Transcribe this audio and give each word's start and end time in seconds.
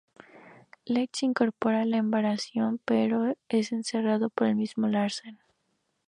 Leach 0.83 1.17
se 1.19 1.27
incorpora 1.27 1.81
a 1.81 1.85
la 1.85 1.97
embarcación 1.97 2.79
pero 2.85 3.35
es 3.49 3.71
encerrado 3.71 4.31
por 4.31 4.47
el 4.47 4.55
mismo 4.55 4.87
Larsen. 4.87 5.37